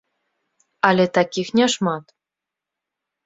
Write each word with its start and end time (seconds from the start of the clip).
Але 0.87 1.03
такіх 1.17 1.47
не 1.59 1.67
шмат. 1.75 2.05